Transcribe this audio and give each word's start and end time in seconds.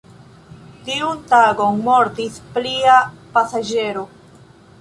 Tiun 0.87 1.19
tagon 1.33 1.77
mortis 1.89 2.41
plia 2.57 2.97
pasaĝero. 3.37 4.09